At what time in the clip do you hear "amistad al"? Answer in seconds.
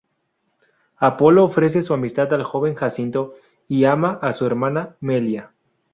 1.93-2.41